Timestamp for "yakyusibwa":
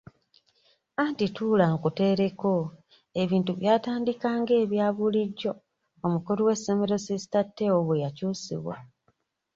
8.03-8.75